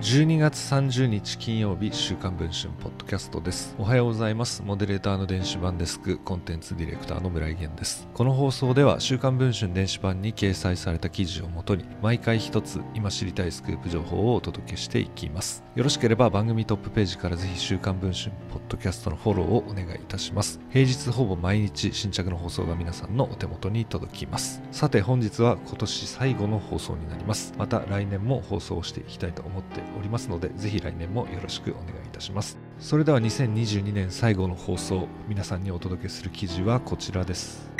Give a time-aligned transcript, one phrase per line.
[0.00, 3.74] 12月30日金曜日週刊文春ポッドキャストです。
[3.80, 4.62] おはようございます。
[4.62, 8.06] モデレーターの電子版デスクコンテンツディレクターの村井源です。
[8.14, 15.64] この放送では週刊文春電子版に掲載された記事をもとに毎回一つ今知りたいスクープ情報をお届けしていきます。
[15.74, 20.60] よろしければ番組トップページからぜひ週刊文春ポッドキャストのフォローをお願いいたします。
[20.70, 24.62] 平日ほぼ毎日新着の放送が皆さんのお手元に届きます。
[24.70, 27.52] さて本日は今年最後の放送になります。
[27.58, 32.58] また来年も放送していきたいと思っておりますのでぜひ来年もよろしくお願いいたします。
[32.78, 37.70] それでは2022年最後の放送皆さんにお届けする記事はこちらです。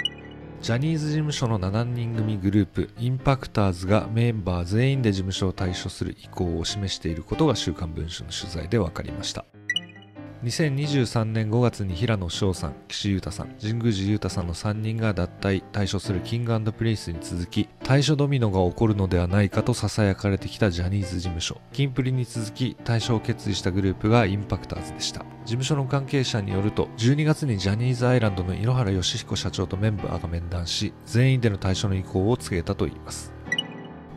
[0.61, 9.45] ジャニーズ事務所の7人組グループインパクターズがメンバー全員で事務所を退所する意向を示していることが週刊文春の取材で分かりました。
[10.45, 21.61] 2023年5月に平野翔さん、岸優太さん、神宮寺優太さんの3人が脱退、退所するキングプレイスに続き、退所ドミノが起こるのではないかと囁かれてきたジャニーズ事務所。
[21.73, 25.21] キンプリに続き、退所を決意したグループがインパクターズでした。
[25.21, 33.38] 事務所の関係者によると、12月にジャニーズアイランドの井ノ原快彦社長とメンバーが面談し、全員での退所の意向を告げたといいます。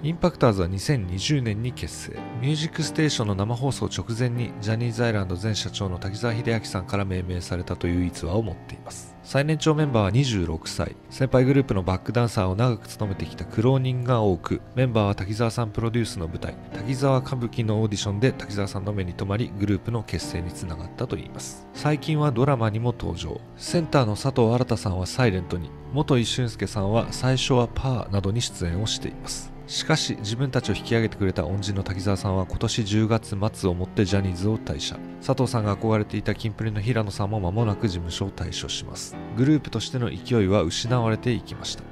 [0.03, 2.17] インパクターズは2020年に結成。
[2.41, 9.15] ミュージックステーションの生放送直前にジャニーズアイランド前社長の滝沢秀明さんから命名されたという逸話を持っています。
[9.21, 10.95] 最年長メンバーは26歳。
[11.11, 21.67] 先輩グループのバックダンサーを長く務めてきた苦労人が多く、メンバーは滝沢さんプロデュースの舞台、滝沢歌舞伎のオーディションで滝沢さんの目に留まり、グループの結成につながったといいます。
[21.75, 23.39] 最近はドラマにも登場。
[23.55, 29.53] センターの佐藤新さんはサイレントに、元井俊介さんは最初はパーなどに出演をしています。
[29.71, 41.85] しかし自分たちを引き上げてくれた恩人の滝沢さんは今年10月末をもってジャニーズを退社佐藤さんが憧れていたキンプリの平野さんも間もなく事務所を退所しますグループとしての勢いは失われていきました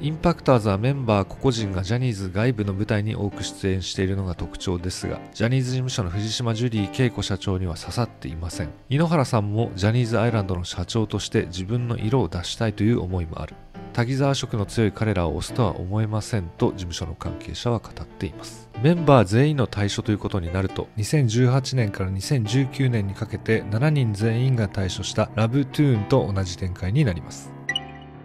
[0.00, 8.70] インパクターズはメンバー個々人がジャニーズ外部の舞台に多く出演しているのが特徴ですが、ジャニーズ事務所の藤島ジュリー恵子社長には刺さっていません。
[8.88, 13.56] 井ノ原さんもジャニーズアイランドの社長として自分の色を出したいという思いもある。
[13.98, 18.70] 滝沢色の強い彼らを推すとは思えませんと事務所の関係者は語っています。
[18.80, 27.57] メンバー全員の対処ということになると2018年から2019年にかけて7人全員が対処したラブトゥーンと同じ展開になります。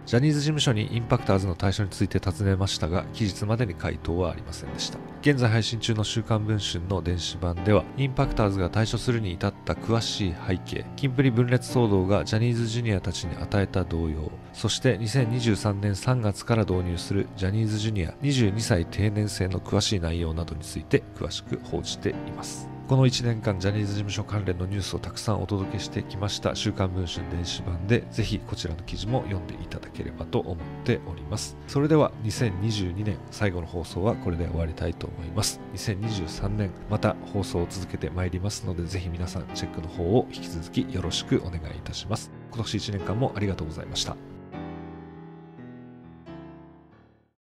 [0.06, 4.98] ジャニーズ事務所にインパクターズの対象について尋ねましたが、期日までに回答はありませんでした。
[5.22, 22.73] 現在配信中の週刊文春の電子版では、インパクターズが対処するに至った詳しい背景、キンプリ分裂騒動がジャニーズジュニアたちに与えた動揺、そして2023年3月から導入するジャニーズジュニア22歳定年制の詳しい内容などについて詳しく報じています。
[22.86, 26.54] この1年間ジャニーズ事務所関連のニュースをたくさんお届けしてきました。
[26.54, 31.56] 週刊文春電子版でぜひこちらの記事も読んでいただければと思っております。
[31.66, 35.60] それでは2022年最後の放送はこれで終わりたいと思います。
[35.72, 42.30] 2023年また放送を続けてまいりますのでぜひ皆さんチェックの方を引き続きよろしくお願いいたします。
[42.52, 44.33] 今年1年間もありがとうございました。